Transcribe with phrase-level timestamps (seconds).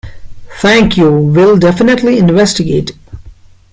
[0.59, 1.11] Thank you.
[1.11, 2.93] Will definitely investigate.